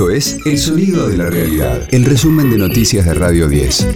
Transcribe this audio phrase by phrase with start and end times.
[0.00, 3.86] Esto es El Sonido de la Realidad, el resumen de noticias de Radio 10.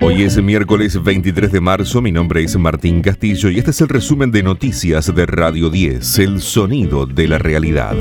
[0.00, 3.88] Hoy es miércoles 23 de marzo, mi nombre es Martín Castillo y este es el
[3.88, 7.96] resumen de noticias de Radio 10, El Sonido de la Realidad.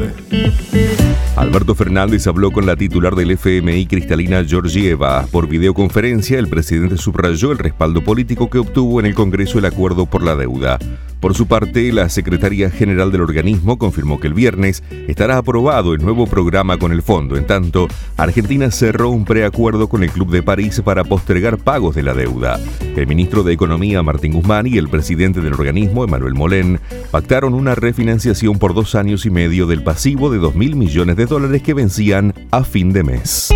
[1.35, 5.25] Alberto Fernández habló con la titular del FMI, Cristalina Georgieva.
[5.31, 10.05] Por videoconferencia, el presidente subrayó el respaldo político que obtuvo en el Congreso el acuerdo
[10.05, 10.77] por la deuda.
[11.19, 16.01] Por su parte, la secretaria general del organismo confirmó que el viernes estará aprobado el
[16.01, 17.35] nuevo programa con el fondo.
[17.35, 22.03] En tanto, Argentina cerró un preacuerdo con el Club de París para postergar pagos de
[22.03, 22.57] la deuda.
[22.95, 26.79] El ministro de Economía, Martín Guzmán, y el presidente del organismo, Emanuel Molén,
[27.11, 31.25] pactaron una refinanciación por dos años y medio del pasivo de 2 mil millones de
[31.25, 33.49] dólares que vencían a fin de mes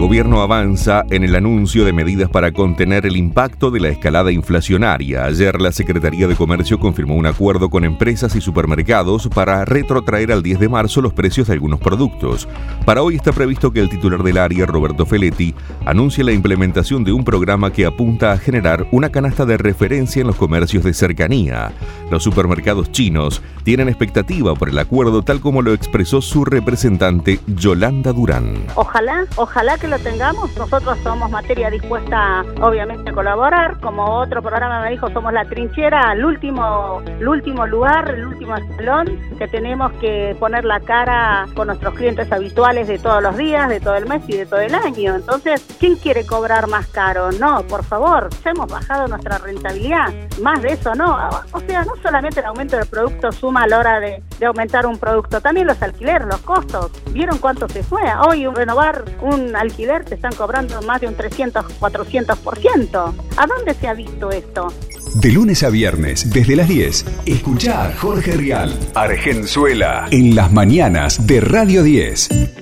[0.00, 5.26] gobierno avanza en el anuncio de medidas para contener el impacto de la escalada inflacionaria.
[5.26, 10.42] Ayer la Secretaría de Comercio confirmó un acuerdo con empresas y supermercados para retrotraer al
[10.42, 12.48] 10 de marzo los precios de algunos productos.
[12.86, 17.12] Para hoy está previsto que el titular del área, Roberto Feletti, anuncie la implementación de
[17.12, 21.72] un programa que apunta a generar una canasta de referencia en los comercios de cercanía.
[22.10, 28.14] Los supermercados chinos tienen expectativa por el acuerdo tal como lo expresó su representante Yolanda
[28.14, 28.54] Durán.
[28.76, 33.80] Ojalá, ojalá que lo tengamos, nosotros somos materia dispuesta, obviamente, a colaborar.
[33.80, 38.56] Como otro programa me dijo, somos la trinchera, el último, el último lugar, el último
[38.56, 43.68] escalón que tenemos que poner la cara con nuestros clientes habituales de todos los días,
[43.68, 45.16] de todo el mes y de todo el año.
[45.16, 47.32] Entonces, ¿quién quiere cobrar más caro?
[47.32, 50.12] No, por favor, ya hemos bajado nuestra rentabilidad.
[50.40, 51.18] Más de eso no.
[51.50, 54.86] O sea, no solamente el aumento del producto suma a la hora de, de aumentar
[54.86, 56.92] un producto, también los alquileres, los costos.
[57.10, 58.02] ¿Vieron cuánto se fue?
[58.28, 63.14] Hoy renovar un alquiler te están cobrando más de un 300, 400%.
[63.36, 64.72] ¿A dónde se ha visto esto?
[65.14, 71.26] De lunes a viernes, desde las 10, escucha a Jorge Rial, Argenzuela, en las mañanas
[71.26, 72.59] de Radio 10.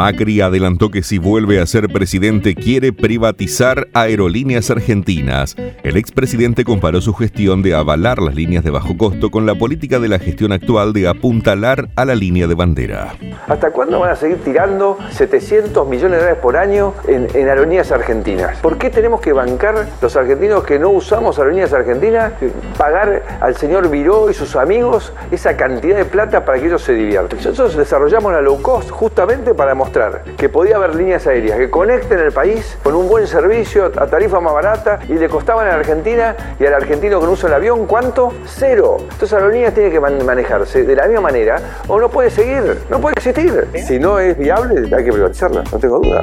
[0.00, 5.56] Macri adelantó que si vuelve a ser presidente quiere privatizar aerolíneas argentinas.
[5.82, 9.98] El expresidente comparó su gestión de avalar las líneas de bajo costo con la política
[9.98, 13.14] de la gestión actual de apuntalar a la línea de bandera.
[13.46, 18.56] ¿Hasta cuándo van a seguir tirando 700 millones de dólares por año en, aerolíneas argentinas?
[18.60, 22.32] ¿Por qué tenemos que bancar los argentinos que no usamos aerolíneas argentinas,
[22.78, 26.94] pagar al señor Viró y sus amigos esa cantidad de plata para que ellos se
[26.94, 27.36] diviertan?
[27.36, 29.89] Nosotros desarrollamos la low cost justamente para mostrar
[30.36, 34.40] que podía haber líneas aéreas que conecten el país con un buen servicio a tarifa
[34.40, 37.54] más barata y le costaban a la Argentina y al argentino que no usa el
[37.54, 38.32] avión, ¿cuánto?
[38.46, 38.98] Cero.
[39.00, 43.00] Entonces la líneas tiene que manejarse de la misma manera o no puede seguir, no
[43.00, 43.66] puede existir.
[43.86, 46.22] Si no es viable, hay que privatizarla, no tengo duda.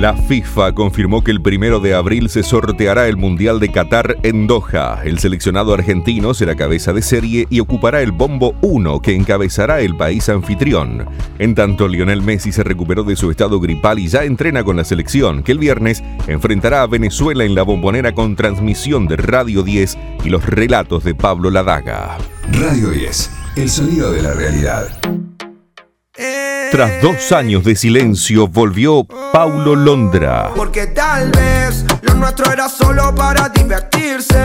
[0.00, 4.46] La FIFA confirmó que el primero de abril se sorteará el Mundial de Qatar en
[4.46, 5.00] Doha.
[5.02, 9.96] El seleccionado argentino será cabeza de serie y ocupará el bombo 1 que encabezará el
[9.96, 11.06] país anfitrión.
[11.38, 14.84] En tanto, Lionel Messi se recuperó de su estado gripal y ya entrena con la
[14.84, 19.96] selección, que el viernes enfrentará a Venezuela en la bombonera con transmisión de Radio 10
[20.24, 22.18] y los relatos de Pablo Ladaga.
[22.52, 24.88] Radio 10, el sonido de la realidad.
[26.70, 30.50] Tras dos años de silencio, volvió Paulo Londra.
[30.54, 34.36] Porque tal vez lo nuestro era solo para divertirse.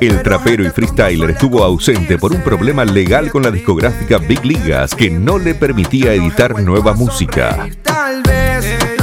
[0.00, 4.94] El trapero y freestyler estuvo ausente por un problema legal con la discográfica Big Ligas
[4.94, 7.68] que no le permitía editar nueva música.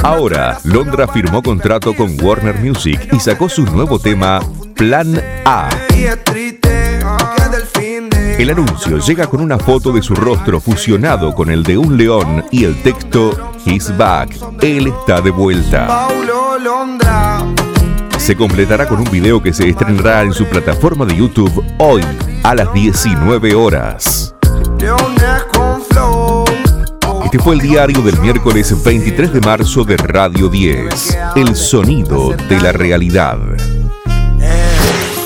[0.02, 4.40] Ahora, Londra firmó contrato con Warner Music y sacó su nuevo tema,
[4.74, 5.68] Plan A.
[8.40, 12.42] El anuncio llega con una foto de su rostro fusionado con el de un león
[12.50, 13.36] y el texto
[13.66, 14.34] He's back.
[14.62, 16.08] Él está de vuelta.
[18.16, 22.00] Se completará con un video que se estrenará en su plataforma de YouTube hoy
[22.42, 24.34] a las 19 horas.
[27.22, 32.58] Este fue el diario del miércoles 23 de marzo de Radio 10, El sonido de
[32.58, 33.38] la realidad.